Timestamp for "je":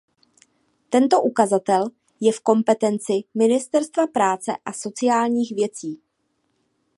2.19-2.31